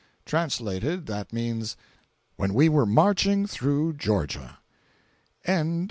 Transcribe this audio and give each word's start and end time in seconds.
Translated, 0.25 1.05
that 1.05 1.31
means 1.31 1.77
"When 2.35 2.55
we 2.55 2.69
were 2.69 2.87
marching 2.87 3.45
through 3.45 3.97
Georgia." 3.97 4.57
472. 5.45 5.79